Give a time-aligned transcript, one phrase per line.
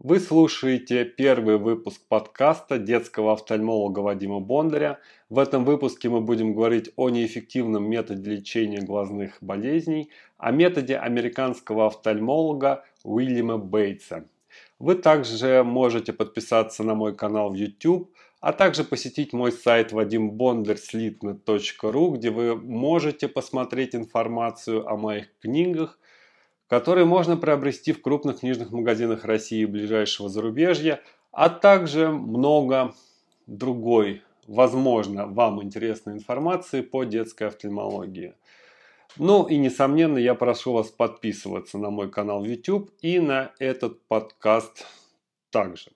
[0.00, 4.98] Вы слушаете первый выпуск подкаста детского офтальмолога Вадима Бондаря.
[5.30, 11.86] В этом выпуске мы будем говорить о неэффективном методе лечения глазных болезней, о методе американского
[11.86, 14.26] офтальмолога Уильяма Бейтса.
[14.80, 22.16] Вы также можете подписаться на мой канал в YouTube, а также посетить мой сайт vadimbondarslitnet.ru,
[22.16, 26.00] где вы можете посмотреть информацию о моих книгах,
[26.68, 31.00] которые можно приобрести в крупных книжных магазинах России и ближайшего зарубежья,
[31.32, 32.94] а также много
[33.46, 38.34] другой, возможно, вам интересной информации по детской офтальмологии.
[39.16, 44.86] Ну и, несомненно, я прошу вас подписываться на мой канал YouTube и на этот подкаст
[45.50, 45.90] также.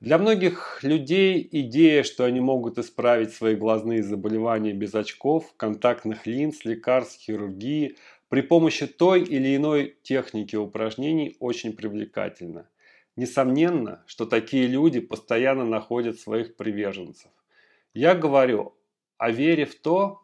[0.00, 6.64] Для многих людей идея, что они могут исправить свои глазные заболевания без очков, контактных линз,
[6.64, 7.96] лекарств, хирургии,
[8.28, 12.68] при помощи той или иной техники упражнений очень привлекательна.
[13.16, 17.30] Несомненно, что такие люди постоянно находят своих приверженцев.
[17.94, 18.74] Я говорю
[19.16, 20.22] о вере в то,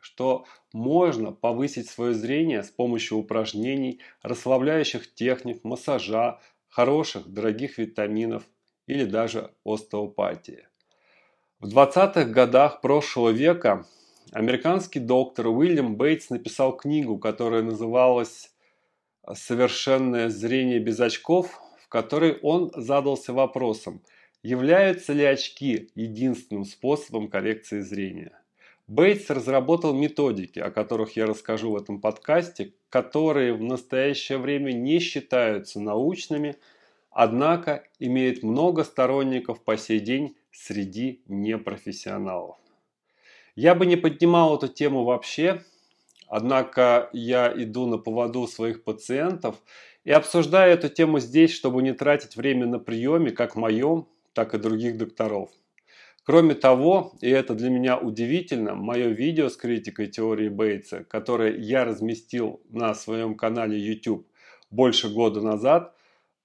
[0.00, 8.42] что можно повысить свое зрение с помощью упражнений, расслабляющих техник, массажа, хороших, дорогих витаминов
[8.86, 10.66] или даже остеопатии.
[11.60, 13.86] В 20-х годах прошлого века
[14.32, 18.52] Американский доктор Уильям Бейтс написал книгу, которая называлась
[19.32, 24.02] «Совершенное зрение без очков», в которой он задался вопросом,
[24.44, 28.40] являются ли очки единственным способом коррекции зрения.
[28.86, 35.00] Бейтс разработал методики, о которых я расскажу в этом подкасте, которые в настоящее время не
[35.00, 36.54] считаются научными,
[37.10, 42.59] однако имеют много сторонников по сей день среди непрофессионалов.
[43.56, 45.62] Я бы не поднимал эту тему вообще,
[46.28, 49.56] однако я иду на поводу своих пациентов
[50.04, 54.58] и обсуждаю эту тему здесь, чтобы не тратить время на приеме как моем, так и
[54.58, 55.50] других докторов.
[56.24, 61.84] Кроме того, и это для меня удивительно, мое видео с критикой теории Бейтса, которое я
[61.84, 64.26] разместил на своем канале YouTube
[64.70, 65.94] больше года назад,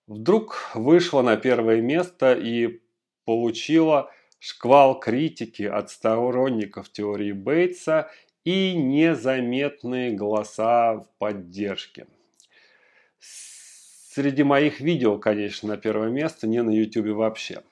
[0.08, 2.82] вдруг вышло на первое место и
[3.26, 8.12] получило шквал критики от сторонников теории Бейтса
[8.44, 12.08] и незаметные голоса в поддержке.
[13.20, 17.64] Среди моих видео, конечно, на первое место, не на YouTube вообще.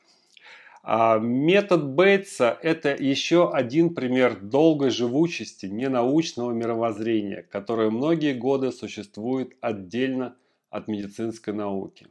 [0.85, 9.55] А метод Бейтса– это еще один пример долгой живучести ненаучного мировоззрения, которое многие годы существует
[9.61, 10.35] отдельно
[10.69, 12.07] от медицинской науки.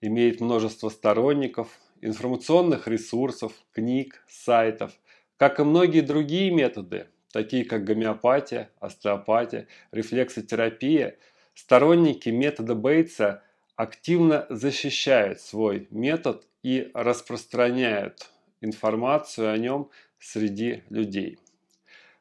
[0.00, 4.92] Имеет множество сторонников, информационных ресурсов, книг, сайтов,
[5.38, 11.16] как и многие другие методы, такие как гомеопатия, остеопатия, рефлексотерапия,
[11.54, 13.42] сторонники метода Бейтса
[13.74, 21.38] активно защищают свой метод и распространяют информацию о нем среди людей.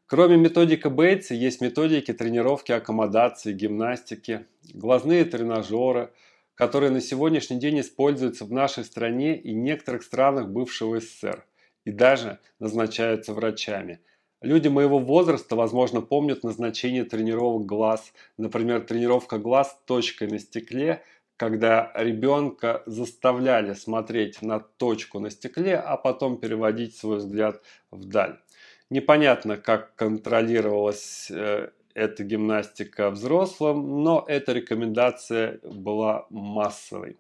[0.06, 6.14] Кроме методики Бейтса есть методики тренировки аккомодации, гимнастики, глазные тренажеры–
[6.56, 11.46] которые на сегодняшний день используются в нашей стране и некоторых странах бывшего СССР
[11.86, 14.00] и даже назначаются врачами.
[14.42, 21.02] Люди моего возраста, возможно, помнят назначение тренировок глаз, например, тренировка глаз точкой на стекле,
[21.38, 28.38] когда ребенка заставляли смотреть на точку на стекле, а потом переводить свой взгляд вдаль.
[28.90, 31.32] Непонятно, как контролировалось
[31.96, 37.18] э, эта гимнастика взрослым, но эта рекомендация была массовой.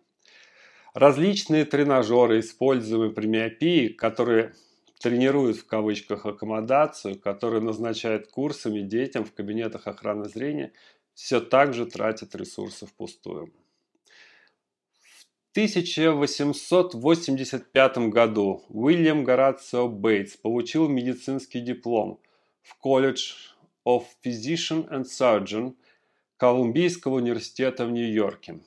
[0.93, 4.53] Различные тренажеры, используемые при миопии, которые
[4.99, 10.71] тренируют в кавычках аккомодацию, которые назначают курсами детям в кабинетах охраны зрения,
[11.13, 13.53] все так же тратят ресурсы впустую.
[15.01, 22.19] В 1885 году Уильям Горацио Бейтс получил медицинский диплом
[22.61, 23.52] в колледж
[23.85, 25.75] of Physician and Surgeon
[26.37, 28.59] Колумбийского университета в Нью-Йорке.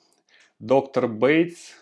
[0.59, 1.73] Доктор Бейтс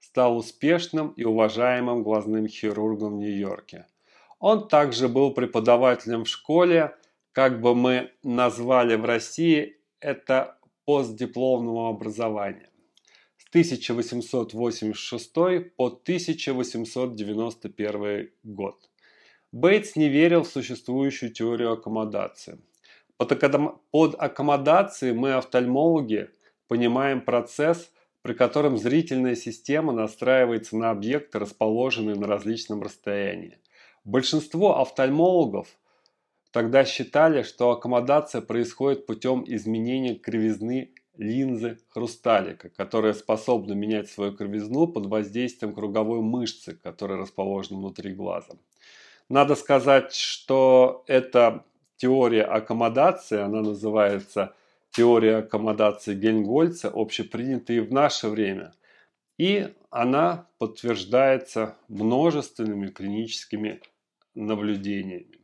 [0.00, 3.86] стал успешным и уважаемым глазным хирургом в Нью-Йорке.
[4.38, 6.94] Он также был преподавателем в школе,
[7.32, 12.70] как бы мы назвали в России это постдипломного образования
[13.38, 15.32] с 1886
[15.76, 18.88] по 1891 год.
[19.54, 22.58] Бейтс не верил в существующую теорию аккомодации.
[23.16, 26.30] Под аккомодацией мы, офтальмологи,
[26.66, 27.92] понимаем процесс,
[28.22, 33.56] при котором зрительная система настраивается на объекты, расположенные на различном расстоянии.
[34.02, 35.68] Большинство офтальмологов
[36.50, 44.88] тогда считали, что аккомодация происходит путем изменения кривизны линзы хрусталика, которая способна менять свою кривизну
[44.88, 48.56] под воздействием круговой мышцы, которая расположена внутри глаза.
[49.28, 51.64] Надо сказать, что эта
[51.96, 54.54] теория аккомодации, она называется
[54.90, 58.74] теория аккомодации Гельмгольца, общепринятая в наше время.
[59.38, 63.80] И она подтверждается множественными клиническими
[64.34, 65.40] наблюдениями.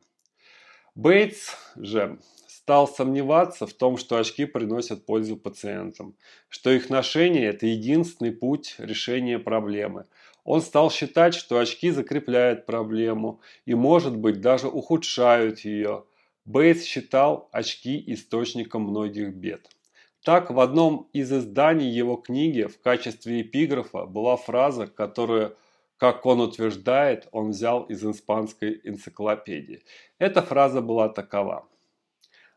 [0.94, 6.15] Бейтс же стал сомневаться в том, что очки приносят пользу пациентам,
[6.49, 10.06] что их ношение– это единственный путь решения проблемы.
[10.45, 16.05] Он стал считать, что очки закрепляют проблему и, может быть, даже ухудшают ее.
[16.45, 19.69] Бейтс считал очки источником многих бед.
[20.25, 25.57] Так, в одном из изданий его книги в качестве эпиграфа была фраза, которую
[25.97, 29.85] как он утверждает, он взял из испанской энциклопедии.
[30.19, 31.69] Эта фраза была такова.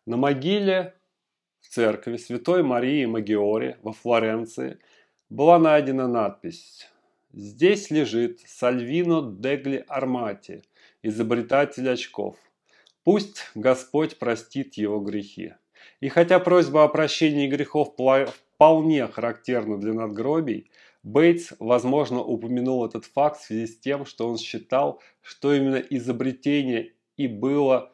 [0.05, 0.95] На могиле
[1.59, 4.79] в церкви Святой Марии Магиори во Флоренции
[5.29, 6.89] была найдена надпись
[7.33, 10.63] «Здесь лежит Сальвино Дегли Армати,
[11.01, 12.37] изобретатель очков.
[13.03, 15.53] Пусть Господь простит его грехи».
[15.99, 17.93] И хотя просьба о прощении грехов
[18.53, 20.69] вполне характерна для надгробий,
[21.03, 26.93] Бейтс, возможно, упомянул этот факт в связи с тем, что он считал, что именно изобретение
[27.17, 27.91] и было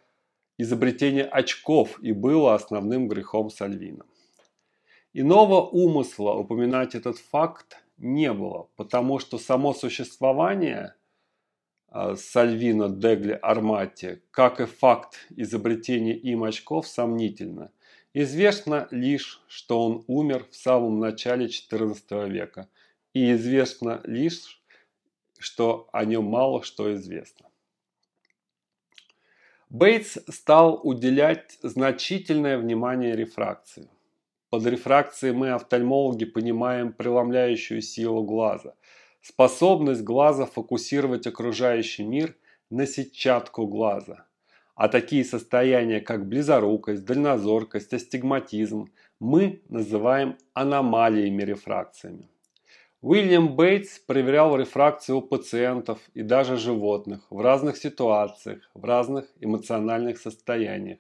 [0.58, 4.06] изобретение очков и было основным грехом Сальвина.
[5.14, 10.96] Иного умысла упоминать этот факт не было, потому что само существование
[11.88, 17.72] а, Сальвина Дегли Армати, как и факт изобретения им очков, сомнительно.
[18.13, 22.68] Известно лишь, что он умер в самом начале XIV века–
[23.13, 24.62] и известно лишь,
[25.38, 27.48] что о нем мало что известно.
[29.69, 33.88] Бейтс стал уделять значительное внимание рефракции.
[34.50, 38.74] Под рефракцией мы, офтальмологи, понимаем преломляющую силу глаза,
[39.22, 42.36] способность глаза фокусировать окружающий мир
[42.72, 44.25] на сетчатку глаза.
[44.74, 52.28] А такие состояния, как близорукость, дальнозоркость, астигматизм, мы называем аномалиями рефракциями.
[53.02, 60.18] Уильям Бейтс проверял рефракцию у пациентов и даже животных в разных ситуациях, в разных эмоциональных
[60.18, 61.00] состояниях.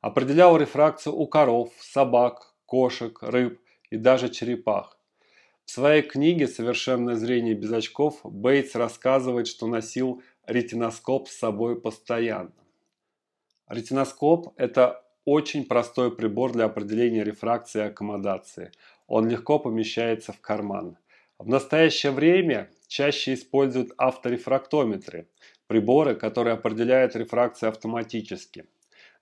[0.00, 4.98] Определял рефракцию у коров, собак, кошек, рыб и даже черепах.
[5.64, 12.52] В своей книге «Совершенное зрение без очков» Бейтс рассказывает, что носил ретиноскоп с собой постоянно.
[13.68, 18.72] Ретиноскоп– это очень простой прибор для определения рефракции и аккомодации.
[19.06, 20.98] Он легко помещается в карман.
[21.38, 25.28] В настоящее время чаще используют авторефрактометры,
[25.66, 28.66] приборы, которые определяют рефракцию автоматически.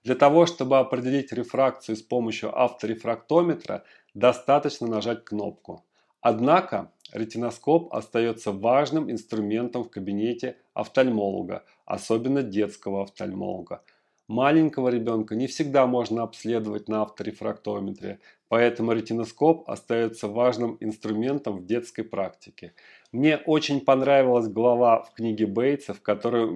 [0.03, 3.83] Для того, чтобы определить рефракцию с помощью авторефрактометра,
[4.13, 5.83] достаточно нажать кнопку.
[6.21, 13.81] Однако ретиноскоп остается важным инструментом в кабинете офтальмолога, особенно детского офтальмолога.
[14.27, 18.19] Маленького ребенка не всегда можно обследовать на авторефрактометре,
[18.53, 22.75] Поэтому ретиноскоп остается важным инструментом в детской практике.
[23.11, 26.53] Мне очень понравилась глава в книге Бейтса, в которой он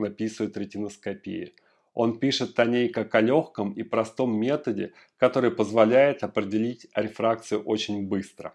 [0.57, 1.53] ретиноскопию.
[1.99, 8.07] Он пишет о ней как о легком и простом методе, который позволяет определить рефракцию очень
[8.07, 8.53] быстро.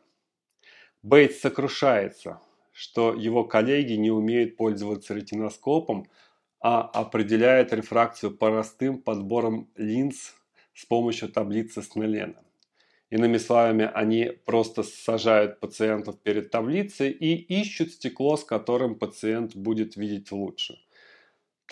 [1.03, 2.41] Бейтс сокрушается,
[2.71, 6.07] что его коллеги не умеют пользоваться ретиноскопом,
[6.61, 10.37] а определяют рефракцию простым подбором линз
[10.73, 12.41] с помощью таблицы Снеллена.
[13.11, 19.97] Иными словами, они просто сажают пациентов перед таблицей и ищут стекло, с которым пациент будет
[19.97, 20.79] видеть лучше.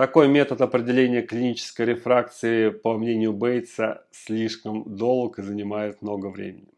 [0.01, 6.73] Такой метод определения клинической рефракции, по мнению Бейтса, слишком долг и занимает много времени.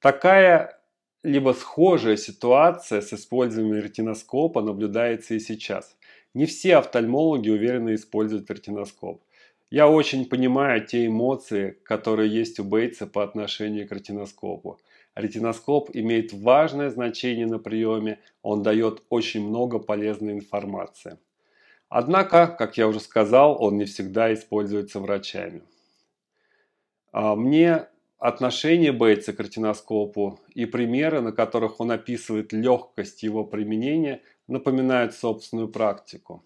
[0.00, 0.76] Такая
[1.22, 5.96] либо схожая ситуация с использованием ретиноскопа наблюдается и сейчас.
[6.34, 9.22] Не все офтальмологи уверенно используют ретиноскоп.
[9.70, 14.80] Я очень понимаю те эмоции, которые есть у Бейтса по отношению к ретиноскопу.
[15.14, 21.16] Ретиноскоп имеет важное значение на приеме, он дает очень много полезной информации.
[21.90, 25.62] Однако, как я уже сказал, он не всегда используется врачами.
[27.12, 34.22] А мне отношение Бейтса к ретиноскопу и примеры, на которых он описывает легкость его применения,
[34.46, 36.44] напоминают собственную практику.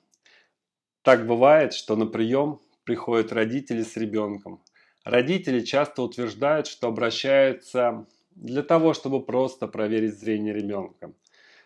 [1.03, 4.63] Так бывает, что на прием приходят родители с ребенком.
[5.05, 11.13] Родители часто утверждают, что обращаются для того, чтобы просто проверить зрение ребенка.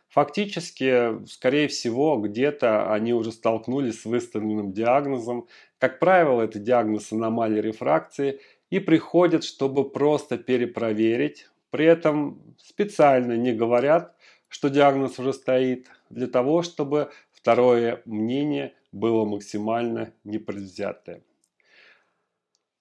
[0.08, 5.46] Фактически, скорее всего, где-то они уже столкнулись с выставленным диагнозом.
[5.78, 11.48] Как правило, это диагноз аномалии рефракции, и приходят, чтобы просто перепроверить.
[11.70, 14.14] При этом специально не говорят,
[14.48, 21.22] что диагноз уже стоит, для того, чтобы второе мнение было максимально непредвзятое.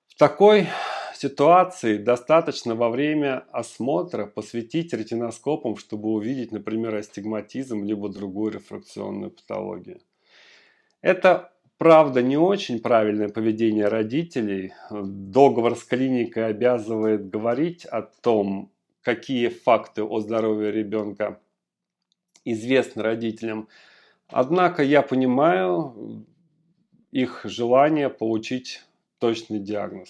[0.07, 0.67] В такой
[1.17, 9.99] ситуации достаточно во время осмотра посвятить ретиноскопом, чтобы увидеть, например, астигматизм либо другую рефракционную патологию.
[11.01, 14.73] Это правда не очень правильное поведение родителей.
[14.89, 18.71] Договор с клиникой обязывает говорить о том,
[19.01, 21.39] какие факты о здоровье ребенка
[22.45, 23.67] известны родителям.
[24.27, 26.25] Однако я понимаю
[27.11, 28.83] их желание получить
[29.19, 30.09] точный диагноз.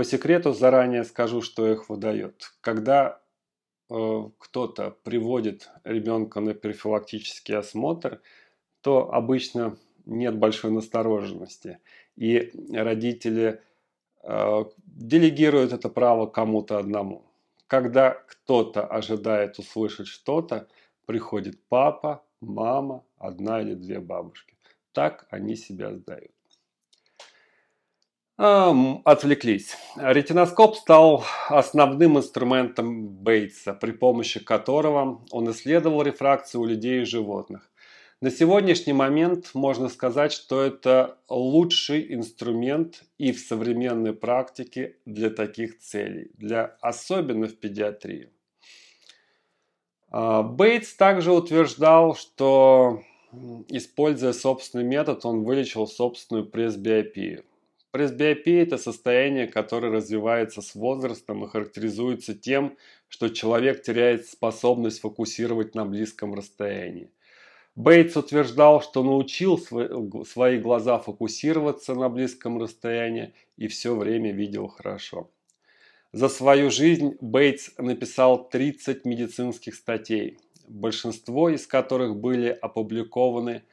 [0.00, 2.54] По секрету заранее скажу, что их выдает.
[2.62, 3.20] Когда
[3.90, 8.22] э, кто-то приводит ребенка на профилактический осмотр,
[8.80, 9.76] то обычно
[10.06, 11.80] нет большой настороженности.
[12.16, 13.60] И родители
[14.22, 17.26] э, делегируют это право кому-то одному.
[17.66, 20.66] Когда кто-то ожидает услышать что-то,
[21.04, 24.56] приходит папа, мама, одна или две бабушки.
[24.92, 26.39] Так они себя сдают.
[28.42, 29.76] Отвлеклись.
[29.96, 37.70] Ретиноскоп стал основным инструментом Бейтса, при помощи которого он исследовал рефракцию у людей и животных.
[38.22, 45.78] На сегодняшний момент можно сказать, что это лучший инструмент и в современной практике для таких
[45.78, 48.30] целей, для, особенно в педиатрии.
[50.10, 53.02] А, Бейтс также утверждал, что
[53.68, 57.44] используя собственный метод, он вылечил собственную пресбиопию.
[57.90, 62.76] Пресбиопия– это состояние, которое развивается с возрастом и характеризуется тем,
[63.08, 67.10] что человек теряет способность фокусировать на близком расстоянии.
[67.74, 75.28] Бейтс утверждал, что научил свои глаза фокусироваться на близком расстоянии и все время видел хорошо.
[76.12, 83.64] За свою жизнь Бейтс написал 30 медицинских статей, большинство из которых были опубликованы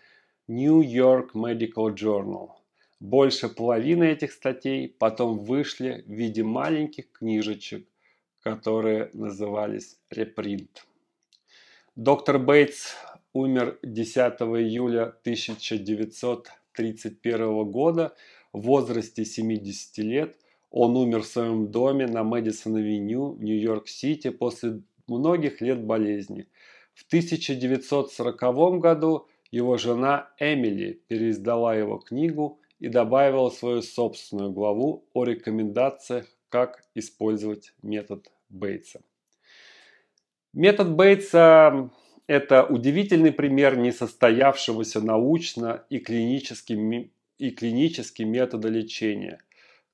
[0.48, 2.50] New York Medical Journal–
[3.00, 7.86] больше половины этих статей потом вышли в виде маленьких книжечек,
[8.42, 10.88] которые назывались репринт.
[11.96, 12.96] Доктор Бейтс
[13.34, 18.16] умер 10 июля 1931 года
[18.54, 20.36] в возрасте 70 лет.
[20.72, 26.48] Он умер в своем доме на Мэдисон-авеню в Нью-Йорк-Сити после многих лет болезни.
[26.94, 35.24] В 1940 году его жена Эмили переиздала его книгу и добавила свою собственную главу о
[35.24, 39.02] рекомендациях, как использовать метод Бейтса.
[40.54, 41.90] Метод Бейтса–
[42.28, 49.40] это удивительный пример несостоявшегося научно и клинически, и клинически метода лечения,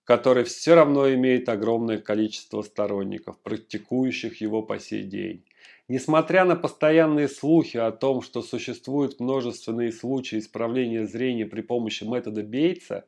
[0.04, 5.44] который все равно имеет огромное количество сторонников, практикующих его по сей день.
[5.90, 12.42] Несмотря на постоянные слухи о том, что существуют множественные случаи исправления зрения при помощи метода
[12.42, 13.06] Бейтса,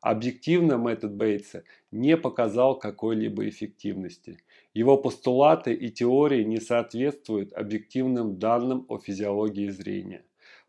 [0.00, 4.38] объективно метод Бейтса не показал какой-либо эффективности.
[4.74, 10.24] Его постулаты и теории не соответствуют объективным данным о физиологии зрения.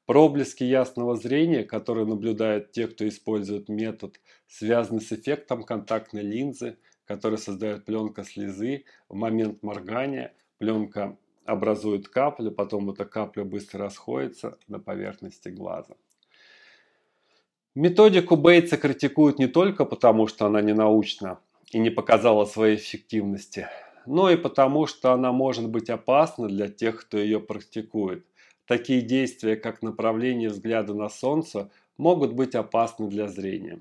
[0.05, 7.39] Проблески ясного зрения, которые наблюдают те, кто использует метод, связаны с эффектом контактной линзы, который
[7.39, 14.79] создает пленка слезы в момент моргания, пленка образует каплю, потом эта капля быстро расходится на
[14.79, 15.95] поверхности глаза.
[17.73, 21.39] Методику Бейтса критикуют не только потому, что она не научна
[21.71, 23.67] и не показала своей эффективности,
[24.05, 28.25] но и потому, что она может быть опасна для тех, кто ее практикует.
[28.65, 33.79] Такие действия, как направление взгляда на солнце, могут быть опасны для зрения.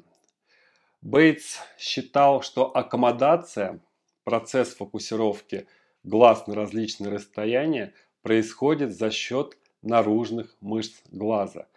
[1.02, 3.80] Бейтс считал, что аккомодация,
[4.25, 5.66] процесс фокусировки–
[6.06, 11.68] глаз на различные расстояния происходит за счет наружных мышц глаза.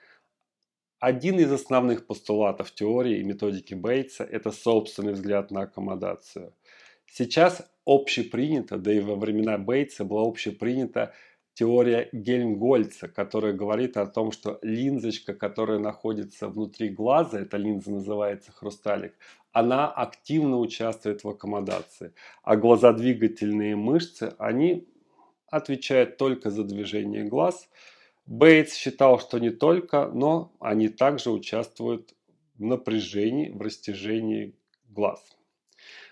[0.99, 6.53] Один из основных постулатов теории и методики Бейтса– это собственный взгляд на аккомодацию.
[7.07, 11.13] Сейчас общепринято, да и во времена Бейтса была общепринята
[11.59, 18.53] теория Гельмгольца, которая говорит о том, что линзочка, которая находится внутри глаза, эта линза называется
[18.53, 19.13] хрусталик,
[19.51, 22.13] она активно участвует в аккомодации.
[22.43, 24.87] А глазодвигательные мышцы, они
[25.47, 27.67] отвечают только за движение глаз.
[28.25, 32.13] Бейтс считал, что не только, но они также участвуют
[32.57, 34.55] в напряжении, в растяжении
[34.87, 35.19] глаз.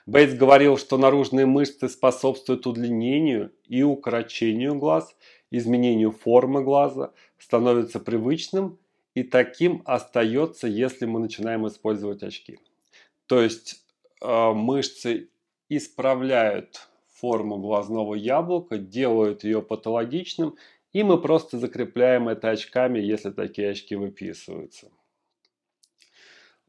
[0.07, 5.15] Бейтс говорил, что наружные мышцы способствуют удлинению и укорочению глаз,
[5.51, 8.77] изменению формы глаза, становится привычным
[9.13, 12.59] и таким остается, если мы начинаем использовать очки.
[13.25, 13.83] То есть
[14.21, 15.29] э, мышцы
[15.69, 20.55] исправляют форму глазного яблока, делают ее патологичным,
[20.93, 24.89] и мы просто закрепляем это очками, если такие очки выписываются.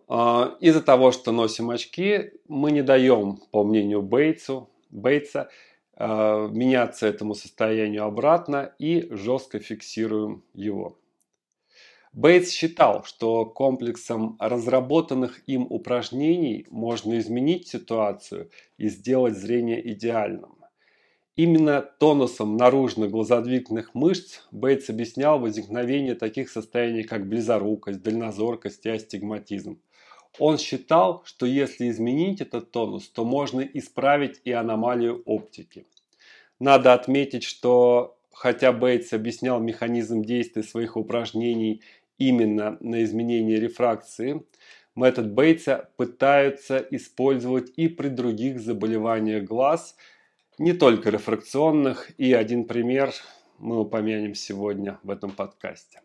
[0.08, 5.50] А, из-за того, что носим очки, мы не даем, по мнению Бейтсу, Бейтса,
[5.98, 10.96] меняться этому состоянию обратно и жестко фиксируем его.
[12.12, 20.56] Бейтс считал, что комплексом разработанных им упражнений можно изменить ситуацию и сделать зрение идеальным.
[21.36, 29.80] Именно тонусом наружных глазодвигательных мышц Бейтс объяснял возникновение таких состояний, как близорукость, дальнозоркость и астигматизм.
[30.38, 35.86] Он считал, что если изменить этот тонус, то можно исправить и аномалию оптики.
[36.60, 41.82] Надо отметить, что хотя Бейтс объяснял механизм действия своих упражнений
[42.18, 44.42] именно на изменение рефракции,
[44.94, 49.96] метод Бейтса пытаются использовать и при других заболеваниях глаз,
[50.58, 53.12] не только рефракционных, и один пример
[53.58, 56.00] мы упомянем сегодня в этом подкасте.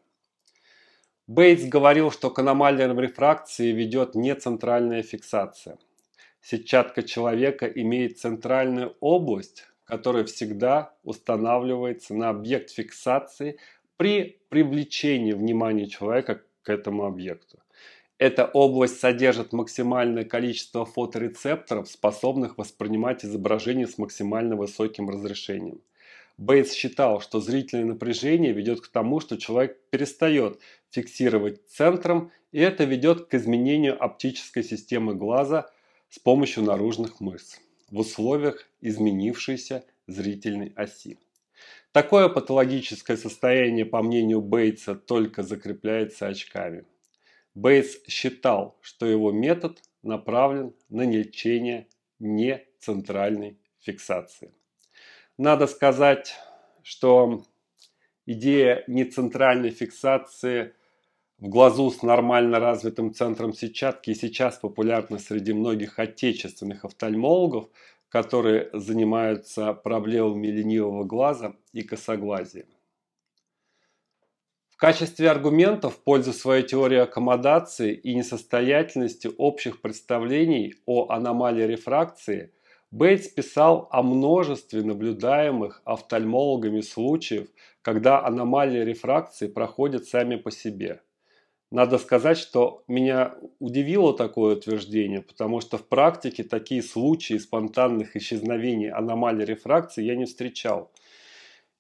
[1.27, 5.77] Бейтс говорил, что к аномальной рефракции ведет не центральная фиксация.
[6.42, 13.58] Сетчатка человека имеет центральную область, которая всегда устанавливается на объект фиксации
[13.96, 17.60] при привлечении внимания человека к этому объекту.
[18.18, 25.80] Эта область содержит максимальное количество фоторецепторов, способных воспринимать изображение с максимально высоким разрешением–
[26.37, 30.59] Бейтс считал, что зрительное напряжение ведет к тому, что человек перестает
[30.89, 35.69] фиксировать центром, и это ведет к изменению оптической системы глаза
[36.09, 37.59] с помощью наружных мышц
[37.91, 41.19] в условиях изменившейся зрительной оси.
[41.91, 46.85] Такое патологическое состояние, по мнению Бейтса, только закрепляется очками.
[47.53, 51.87] Бейтс считал, что его метод направлен на лечение
[52.17, 54.51] нецентральной фиксации.
[55.37, 56.35] Надо сказать,
[56.83, 57.43] что
[58.27, 60.75] идея нецентральной фиксации
[61.39, 67.67] в глазу с нормально развитым центром сетчатки и сейчас популярна среди многих отечественных офтальмологов,
[68.09, 72.67] которые занимаются проблемами ленивого глаза и косоглазия.
[74.69, 82.53] В качестве аргумента в пользу своей теории аккомодации и несостоятельности общих представлений о аномалии рефракции–
[82.94, 87.48] Бейтс писал о множестве наблюдаемых офтальмологами случаев,
[87.82, 91.01] когда аномалии рефракции проходят сами по себе.
[91.72, 98.92] Надо сказать, что меня удивило такое утверждение, потому что в практике такие случаи спонтанных исчезновений
[98.92, 100.92] аномалий рефракции я не встречал.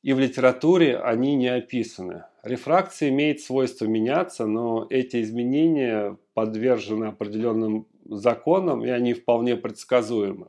[0.01, 2.23] И в литературе они не описаны.
[2.41, 10.47] Рефракция имеет свойство меняться, но эти изменения подвержены определенным законам, и они вполне предсказуемы.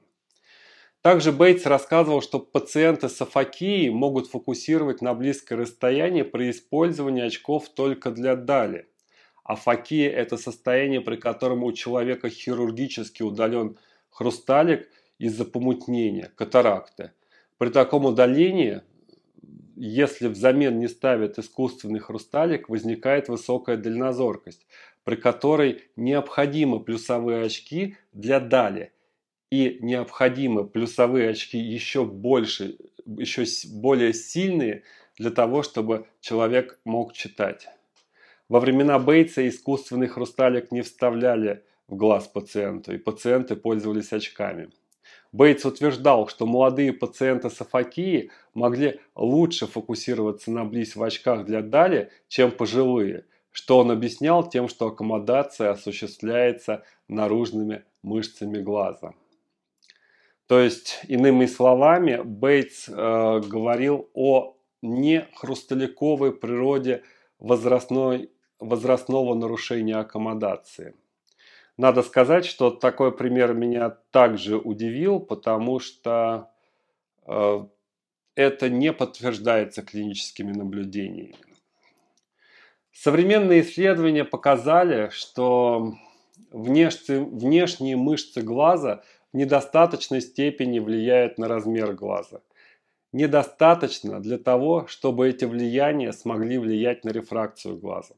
[1.04, 7.68] Также Бейтс рассказывал, что пациенты с афакией могут фокусировать на близкое расстояние при использовании очков
[7.68, 8.88] только для дали.
[9.42, 13.76] Афакия– это состояние, при котором у человека хирургически удален
[14.08, 14.88] хрусталик
[15.18, 17.10] из-за помутнения, катаракты.
[17.58, 18.80] При таком удалении,
[19.76, 24.66] если взамен не ставят искусственный хрусталик, возникает высокая дальнозоркость,
[25.04, 28.90] при которой необходимы плюсовые очки для дали–
[29.50, 32.76] и необходимы плюсовые очки еще больше,
[33.06, 34.82] еще более сильные
[35.16, 37.68] для того, чтобы человек мог читать.
[38.48, 44.70] Во времена Бейтса искусственный хрусталик не вставляли в глаз пациенту, и пациенты пользовались очками.
[45.32, 51.60] Бейтс утверждал, что молодые пациенты с афакией могли лучше фокусироваться на близь в очках для
[51.60, 59.14] дали, чем пожилые, что он объяснял тем, что аккомодация осуществляется наружными мышцами глаза.
[60.46, 67.02] То есть, иными словами, Бейтс э, говорил о нехрусталиковой природе
[67.38, 70.94] возрастной, возрастного нарушения аккомодации.
[71.78, 76.50] Надо сказать, что такой пример меня также удивил, потому что
[77.26, 77.66] э,
[78.34, 81.36] это не подтверждается клиническими наблюдениями.
[82.92, 85.94] Современные исследования показали, что
[86.50, 89.02] внешние, внешние мышцы глаза–
[89.34, 92.40] недостаточной степени влияет на размер глаза.
[93.12, 98.14] Недостаточно для того, чтобы эти влияния смогли влиять на рефракцию глаза.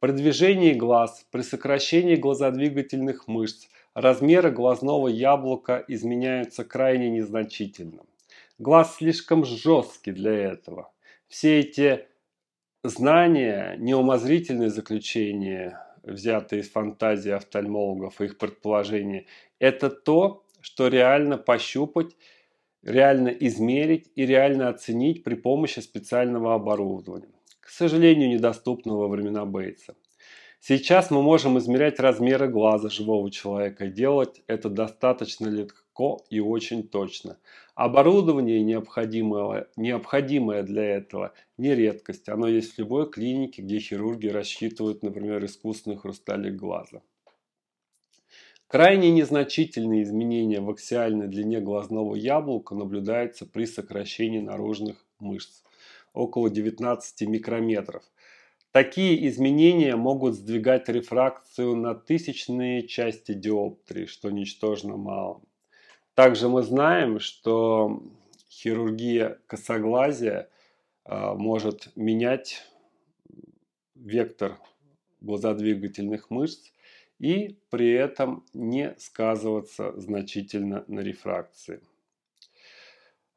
[0.00, 8.02] При движении глаз, при сокращении глазодвигательных мышц, размеры глазного яблока изменяются крайне незначительно.
[8.58, 10.92] Глаз слишком жесткий для этого.
[11.28, 12.06] Все эти
[12.84, 19.26] знания, неумозрительные заключения, взятые из фантазии офтальмологов и их предположения,
[19.58, 22.16] Это то, что реально пощупать,
[22.82, 29.94] реально измерить и реально оценить при помощи специального оборудования, к сожалению, недоступного во времена Бейтса.
[30.60, 37.38] Сейчас мы можем измерять размеры глаза живого человека делать это достаточно легко и очень точно.
[37.74, 42.28] Оборудование необходимое, необходимое для этого не редкость.
[42.28, 47.02] Оно есть в любой клинике, где хирурги рассчитывают, например, искусственный хрусталик глаза.
[48.68, 55.62] Крайне незначительные изменения в аксиальной длине глазного яблока наблюдаются при сокращении наружных мышц
[56.12, 58.02] около 19 микрометров.
[58.72, 65.40] Такие изменения могут сдвигать рефракцию на тысячные части диоптрии, что ничтожно мало.
[66.14, 68.02] Также мы знаем, что
[68.50, 70.48] хирургия косоглазия
[71.04, 72.66] а, может менять
[73.94, 74.58] вектор
[75.20, 76.70] глазодвигательных мышц
[77.18, 81.80] и при этом не сказываться значительно на рефракции.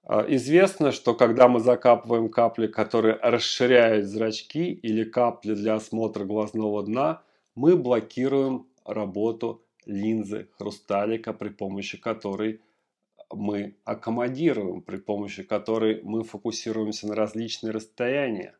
[0.04, 6.84] А, известно, что когда мы закапываем капли, которые расширяют зрачки или капли для осмотра глазного
[6.84, 7.22] дна,
[7.56, 12.62] мы блокируем работу линзы хрусталика, при помощи которой
[13.32, 18.56] мы аккомодируем, при помощи которой мы фокусируемся на различные расстояния.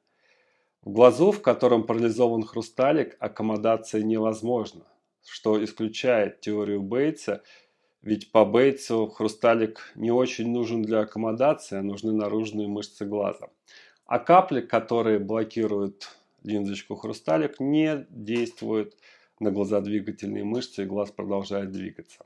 [0.82, 4.86] В глазу, в котором парализован хрусталик, аккомодация невозможна
[5.30, 7.44] что исключает теорию Бейтса,
[8.02, 13.50] ведь по Бейтсу хрусталик не очень нужен для аккомодации, а нужны наружные мышцы глаза.
[14.06, 16.10] А капли, которые блокируют
[16.44, 18.96] линзочку хрусталик, не действуют
[19.40, 22.26] на глазодвигательные мышцы, и глаз продолжает двигаться.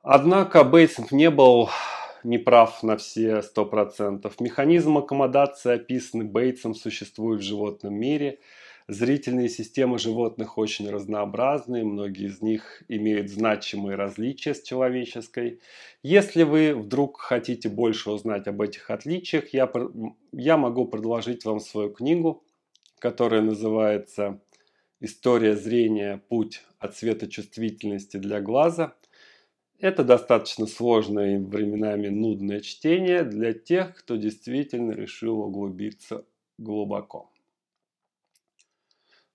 [0.00, 1.68] Однако Бейтс не был
[2.24, 4.32] неправ на все 100%.
[4.40, 8.38] Механизм аккомодации, описанный Бейтсом, существует в животном мире–
[8.90, 15.60] Зрительные системы животных очень разнообразны, многие из них имеют значимые различия с человеческой.
[16.02, 19.70] Если вы вдруг хотите больше узнать об этих отличиях, я,
[20.32, 22.42] я могу предложить вам свою книгу,
[22.98, 24.40] которая называется
[25.00, 26.22] «История зрения.
[26.30, 28.94] Путь от цветочувствительности для глаза».
[29.78, 36.24] Это достаточно сложное и временами нудное чтение для тех, кто действительно решил углубиться
[36.56, 37.30] глубоко.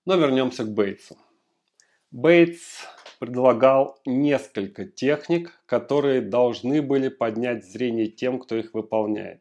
[0.06, 1.16] Но вернемся к Бейтсу.
[2.10, 2.84] Бейтс
[3.18, 9.40] предлагал несколько техник, которые должны были поднять зрение тем, кто их выполняет.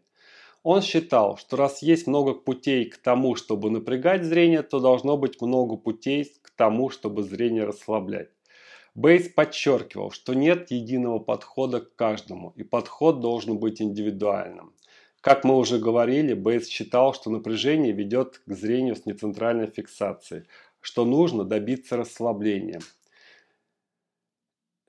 [0.63, 5.41] Он считал, что раз есть много путей к тому, чтобы напрягать зрение, то должно быть
[5.41, 8.29] много путей к тому, чтобы зрение расслаблять.
[8.95, 14.72] Бейтс подчеркивал, что нет единого подхода к каждому, и подход должен быть индивидуальным.
[15.23, 20.43] Как мы уже говорили, Бейтс считал, что напряжение ведет к зрению с нецентральной фиксацией,
[20.81, 22.81] что нужно добиться расслабления.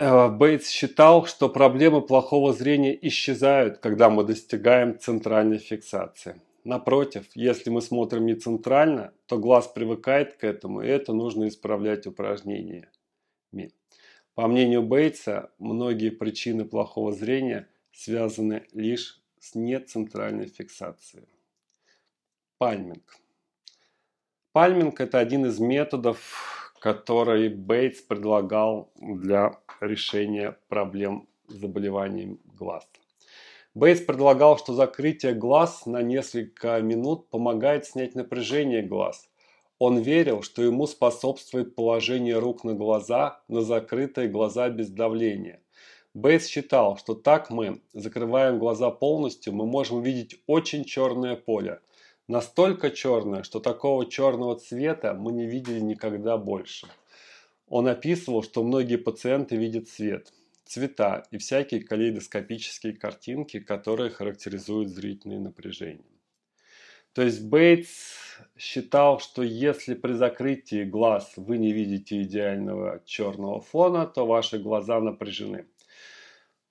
[0.01, 6.41] Э, Бейтс считал, что проблемы плохого зрения исчезают, когда мы достигаем центральной фиксации.
[6.65, 12.09] Напротив, если мы смотрим не центрально, то глаз привыкает к этому, и это нужно исправлять
[12.09, 12.89] упражнениями.
[14.35, 21.29] По мнению Бейтса, многие причины плохого зрения связаны лишь с нецентральной фиксацией.
[22.57, 23.19] Пальминг.
[24.53, 32.89] Пальминг– это один из методов, который Бейтс предлагал для решения проблем с заболеванием глаз.
[33.75, 39.29] Бейтс предлагал, что закрытие глаз на несколько минут помогает снять напряжение глаз.
[39.79, 45.61] Он верил, что ему способствует положение рук на глаза, на закрытые глаза без давления.
[46.15, 51.81] Бейтс считал, что так мы, закрываем глаза полностью, мы можем видеть очень черное поле.
[52.29, 56.87] Настолько черное, что такого черного цвета мы не видели никогда больше.
[57.67, 60.33] Он описывал, что многие пациенты видят цвет,
[60.65, 66.05] цвета и всякие калейдоскопические картинки, которые характеризуют зрительные напряжения.
[67.13, 68.15] То есть Бейтс
[68.57, 75.01] считал, что если при закрытии глаз вы не видите идеального черного фона, то ваши глаза
[75.01, 75.67] напряжены.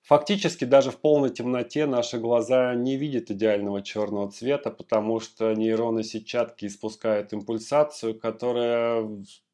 [0.04, 6.04] Фактически даже в полной темноте наши глаза не видят идеального черного цвета, потому что нейроны
[6.04, 9.08] сетчатки испускают импульсацию, которая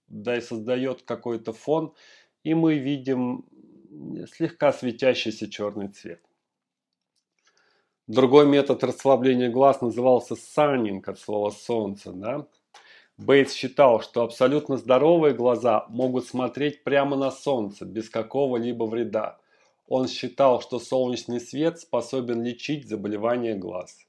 [0.09, 1.95] да и создает какой-то фон,
[2.43, 3.45] и мы видим
[4.35, 6.21] слегка светящийся черный цвет.
[8.09, 12.11] Другой метод расслабления глаз назывался саннинг от слова солнце.
[12.11, 12.49] Да?
[13.17, 19.40] Бейтс считал, что абсолютно здоровые глаза могут смотреть прямо на солнце без какого-либо вреда.
[19.91, 24.07] Он считал, что солнечный свет способен лечить заболевания глаз.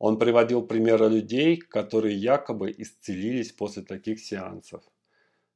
[0.00, 4.82] Он приводил примеры людей, которые якобы исцелились после таких сеансов.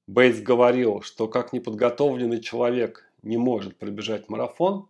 [0.06, 4.88] Бейтс говорил, что как неподготовленный человек не может пробежать марафон,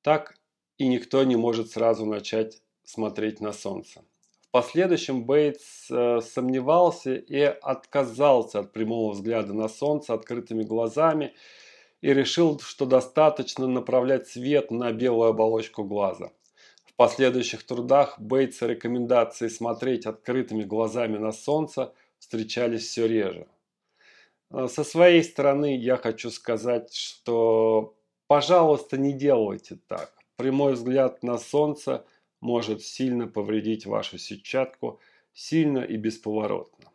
[0.00, 0.38] так
[0.78, 4.02] и никто не может сразу начать смотреть на солнце.
[4.40, 11.34] В последующем Бейтс э, сомневался и отказался от прямого взгляда на солнце открытыми глазами
[12.00, 16.30] и решил, что достаточно направлять свет на белую оболочку глаза.
[16.84, 23.46] В последующих трудах Бейтса рекомендации смотреть открытыми глазами на солнце встречались все реже.
[24.50, 27.94] Э, со своей стороны я хочу сказать, что
[28.26, 30.12] пожалуйста не делайте так.
[30.36, 32.04] Прямой взгляд на солнце–
[32.40, 35.00] может сильно повредить вашу сетчатку,
[35.32, 36.90] сильно и бесповоротно.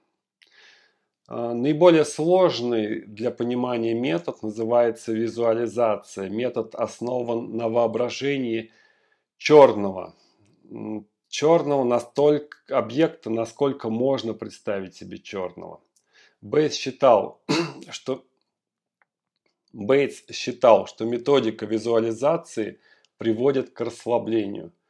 [1.27, 6.29] А, наиболее сложный для понимания метод называется визуализация.
[6.29, 8.71] Метод основан на воображении
[9.37, 10.15] черного.
[11.29, 15.81] Черного настолько объекта, насколько можно представить себе черного.
[16.41, 17.41] Бейтс считал,
[17.89, 18.25] что
[19.71, 22.79] Бейтс считал, что методика визуализации
[23.17, 24.73] приводит к расслаблению–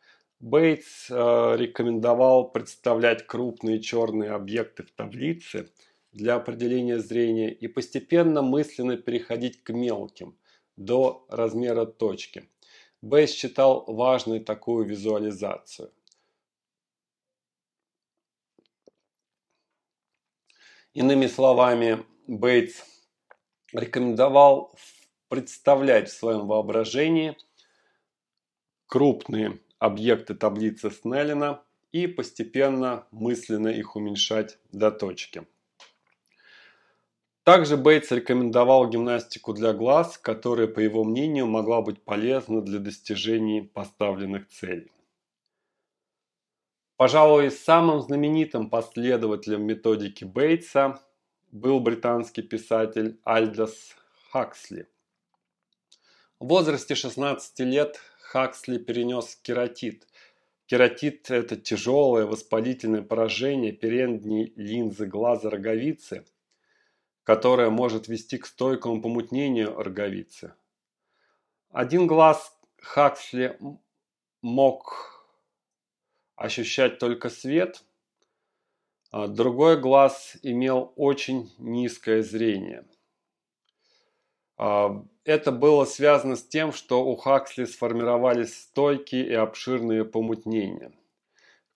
[0.43, 5.69] Бейтс э, рекомендовал представлять крупные черные объекты в таблице
[6.13, 10.37] для определения зрения и постепенно мысленно переходить к мелким,
[10.75, 12.49] до размера точки.
[13.01, 15.91] Бейтс считал важной такую визуализацию.
[20.93, 22.83] Иными словами, Бейтс
[23.73, 24.75] рекомендовал
[25.27, 27.35] представлять в своем воображении
[28.85, 35.47] крупные объекты таблицы Снеллина и постепенно мысленно их уменьшать до точки.
[37.43, 43.63] Также Бейтс рекомендовал гимнастику для глаз, которая, по его мнению, могла быть полезна для достижения
[43.63, 44.91] поставленных целей.
[46.95, 51.01] Пожалуй, самым знаменитым последователем методики Бейтса
[51.51, 53.93] был британский писатель Альдос
[54.31, 54.87] Хаксли.
[56.39, 60.07] В возрасте 16 лет Хаксли перенес кератит.
[60.65, 66.23] Кератит– это тяжелое воспалительное поражение передней линзы глаза роговицы,
[67.23, 70.53] которое может вести к стойкому помутнению роговицы.
[71.69, 73.57] Один глаз Хаксли
[74.41, 75.25] мог
[76.35, 77.83] ощущать только свет,
[79.11, 82.85] а другой глаз имел очень низкое зрение.
[84.57, 90.91] А, это было связано с тем, что у Хаксли сформировались стойкие и обширные помутнения.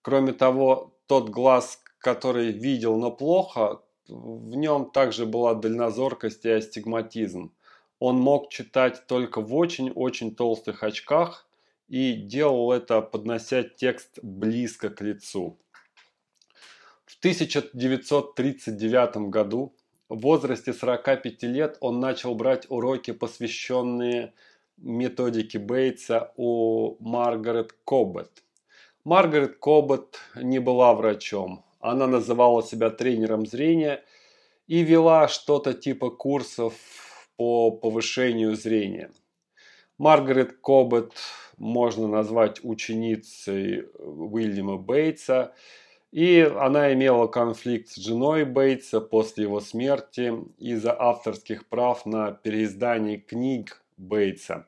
[0.01, 7.53] Кроме того, тот глаз, который видел, но плохо, в нем также была дальнозоркость и астигматизм.
[7.99, 11.47] Он мог читать только в очень-очень толстых очках
[11.87, 15.57] и делал это, поднося текст близко к лицу.
[17.05, 19.73] В 1939 году
[20.09, 24.33] в возрасте 45 лет он начал брать уроки, посвященные
[24.77, 28.43] методике Бейтса у Маргарет Коббет.
[29.03, 31.66] Маргарет Коббет не была врачом.
[31.79, 34.03] Она называла себя тренером зрения
[34.67, 36.73] и вела что-то типа курсов
[37.35, 39.11] по повышению зрения.
[39.97, 41.13] Маргарет Коббет
[41.57, 45.53] можно назвать ученицей Уильяма Бейтса–
[46.11, 53.17] и она имела конфликт с женой Бейтса после его смерти из-за авторских прав на переиздание
[53.17, 54.67] книг Бейтса.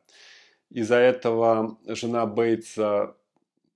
[0.70, 3.16] Из-за этого жена Бейтса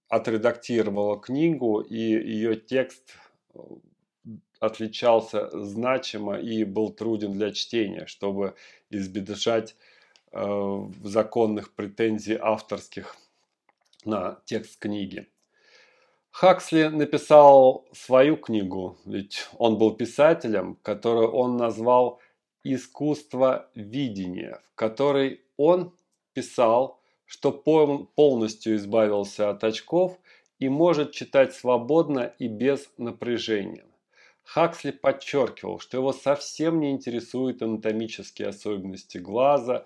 [0.09, 3.22] отредактировала книгу, и ее текст э,
[4.59, 8.55] отличался значимо и был труден для чтения, чтобы
[8.89, 9.75] избежать
[10.31, 13.17] э, законных претензий авторских
[14.05, 15.27] на текст книги.
[16.31, 22.19] Хаксли написал свою книгу, ведь он был писателем, которую он назвал
[22.63, 25.93] «Искусство видения», в которой он
[26.33, 30.17] писал, что полностью избавился от очков
[30.63, 33.85] и может читать свободно и без напряжения.
[34.43, 39.85] Хаксли подчеркивал, что его совсем не интересуют анатомические особенности глаза,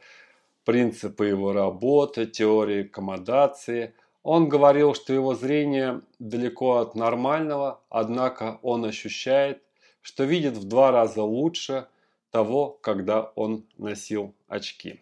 [0.65, 3.93] принципы его работы, теории аккомодации–
[4.29, 9.63] он говорил, что его зрение далеко от нормального, однако он ощущает,
[10.01, 11.87] что видит в два раза лучше
[12.29, 14.99] того, когда он носил очки.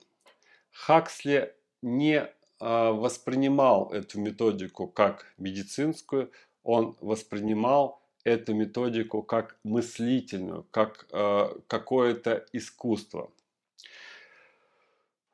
[0.72, 6.32] Хаксли не воспринимал эту методику как медицинскую,
[6.63, 13.30] он воспринимал эту методику как мыслительную, как э, какое-то искусство.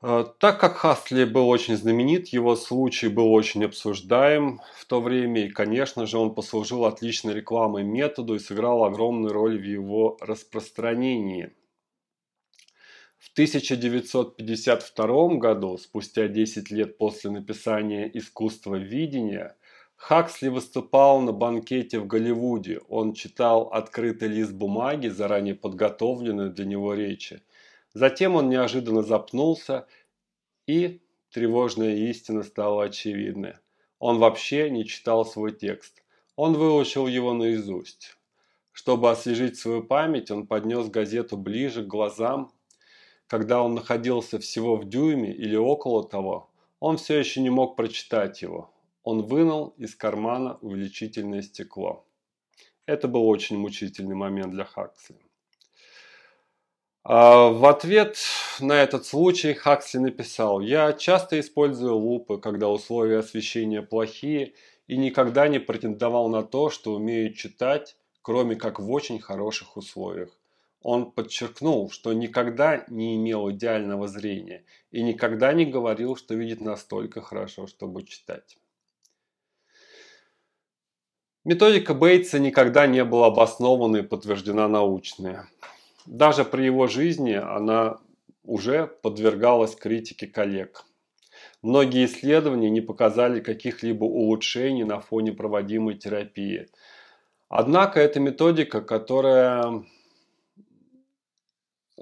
[0.01, 5.45] Э, так как Хасли был очень знаменит, его случай был очень обсуждаем в то время,
[5.45, 11.53] и, конечно же, он послужил отличной рекламой методу и сыграл огромную роль в его распространении.
[13.21, 19.55] В 1952 году, спустя 10 лет после написания «Искусство видения»,
[19.95, 22.81] Хаксли выступал на банкете в Голливуде.
[22.89, 27.43] Он читал открытый лист бумаги, заранее подготовленной для него речи.
[27.93, 29.85] Затем он неожиданно запнулся,
[30.65, 33.53] и тревожная истина стала очевидной.
[33.99, 36.01] Он вообще не читал свой текст.
[36.35, 38.17] Он выучил его наизусть.
[38.71, 42.51] Чтобы освежить свою память, он поднес газету ближе к глазам.
[43.31, 46.49] Когда он находился всего в дюйме или около того,
[46.81, 48.73] он все еще не мог прочитать его.
[49.03, 52.05] Он вынул из кармана увеличительное стекло.
[52.85, 55.15] Это был очень мучительный момент для Хаксли.
[57.05, 58.17] А, в ответ
[58.59, 64.55] на этот случай Хаксли написал, «Я часто использую лупы, когда условия освещения плохие,
[64.87, 70.37] и никогда не претендовал на то, что умею читать, кроме как в очень хороших условиях.
[70.81, 77.21] Он подчеркнул, что никогда не имел идеального зрения и никогда не говорил, что видит настолько
[77.21, 78.57] хорошо, чтобы читать.
[81.43, 85.47] Методика Бейтса никогда не была обоснована и подтверждена научно.
[86.05, 87.99] Даже при его жизни она
[88.43, 90.85] уже подвергалась критике коллег.
[91.61, 96.69] Многие исследования не показали каких-либо улучшений на фоне проводимой терапии.
[97.49, 99.83] Однако это методика, которая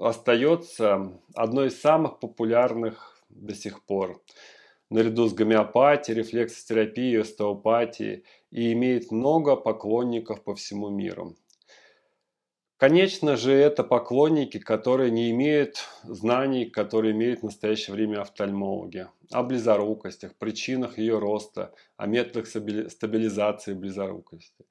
[0.00, 4.20] остается одной из самых популярных до сих пор
[4.90, 11.36] наряду с гомеопатией, рефлексотерапией, остеопатией и имеет много поклонников по всему миру.
[12.76, 19.42] Конечно же, это поклонники, которые не имеют знаний, которые имеют в настоящее время офтальмологи, о
[19.42, 24.64] близорукостях, причинах ее роста, о методах стабилизации близорукости.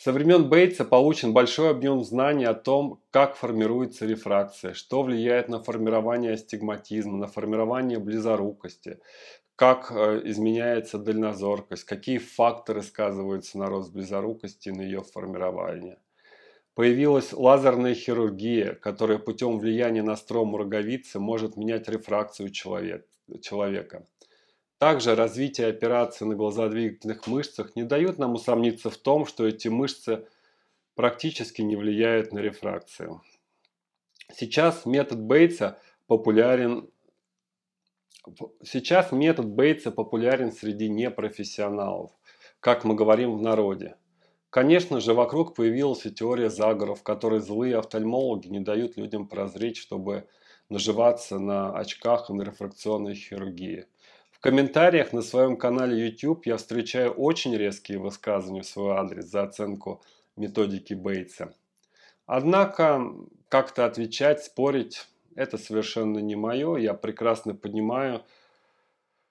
[0.00, 5.60] Со времен Бейтса получен большой объем знаний о том, как формируется рефракция, что влияет на
[5.60, 9.00] формирование астигматизма, на формирование близорукости,
[9.56, 15.98] как э, изменяется дальнозоркость, какие факторы сказываются на рост близорукости и на ее формирование.
[16.74, 24.06] Появилась лазерная хирургия, которая путем влияния на строму роговицы может менять рефракцию человека.
[24.78, 30.24] Также развитие операций на глазодвигательных мышцах не дает нам усомниться в том, что эти мышцы
[30.94, 33.20] практически не влияют на рефракцию.
[34.32, 36.90] Сейчас метод Бейтса популярен
[38.62, 42.12] Сейчас метод Бейтса популярен среди непрофессионалов,
[42.60, 43.96] как мы говорим в народе.
[44.50, 49.78] Конечно же, вокруг появилась и теория заговоров, в которой злые офтальмологи не дают людям прозреть,
[49.78, 50.28] чтобы
[50.68, 53.86] наживаться на очках и на рефракционной хирургии–
[54.38, 59.42] в комментариях на своем канале YouTube я встречаю очень резкие высказывания в свой адрес за
[59.42, 60.00] оценку
[60.36, 61.52] методики Бейтса.
[62.24, 63.02] Однако
[63.48, 66.76] как-то отвечать, спорить– это совершенно не мое.
[66.76, 68.22] Я прекрасно понимаю,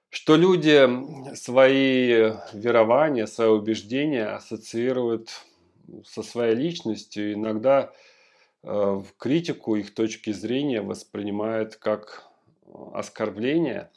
[0.09, 0.89] что люди
[1.35, 5.29] свои верования, свои убеждения ассоциируют
[6.03, 7.31] со своей личностью.
[7.31, 7.93] Иногда
[8.63, 12.27] э, критику их точки зрения воспринимают как
[12.91, 13.89] оскорбление–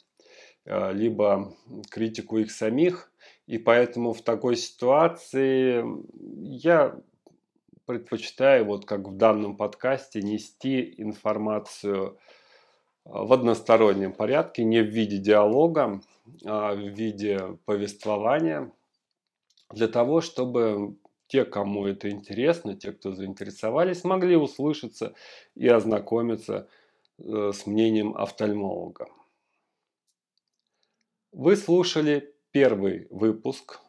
[0.65, 1.53] либо
[1.89, 3.11] критику их самих.
[3.47, 5.83] И поэтому в такой ситуации
[6.43, 7.01] я
[7.85, 12.17] предпочитаю, вот как в данном подкасте, нести информацию
[13.05, 16.01] э, в одностороннем порядке, не в виде диалога,
[16.45, 18.71] а в виде повествования,
[19.71, 20.95] для того, чтобы
[21.27, 25.13] те, кому это интересно, те, кто заинтересовались, могли услышаться
[25.55, 26.69] и ознакомиться
[27.17, 29.07] э, с мнением офтальмолога.
[31.33, 33.79] Вы слушали первый выпуск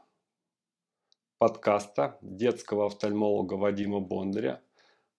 [1.38, 4.62] подкаста детского офтальмолога Вадима Бондаря.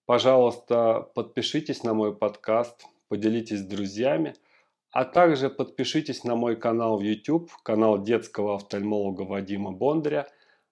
[0.06, 4.34] Пожалуйста, подпишитесь на мой подкаст, поделитесь с друзьями,
[4.90, 10.26] а также подпишитесь на мой канал в YouTube, канал детского офтальмолога Вадима Бондаря,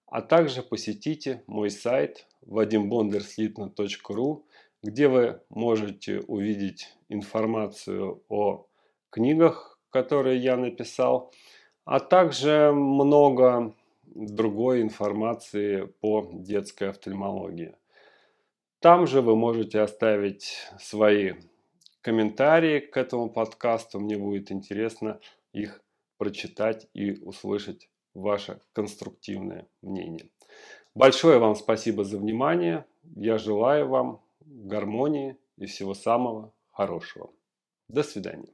[0.07, 4.43] а также посетите мой сайт vadimbondarslitno.ru,
[4.83, 8.67] где вы можете увидеть информацию о
[9.11, 11.33] книгах, которые я написал,
[11.85, 13.75] а также много
[14.05, 17.77] другой информации по детской офтальмологии.
[18.81, 21.35] Там же вы можете оставить свои
[22.01, 24.01] комментарии к этому подкасту.
[24.01, 25.21] Мне будет интересно
[25.53, 25.81] их
[26.19, 30.29] прочитать и услышать ваше конструктивное мнение.
[30.95, 32.85] Большое вам спасибо за внимание.
[33.17, 37.31] Я желаю вам гармонии и всего самого хорошего.
[37.89, 38.53] До свидания.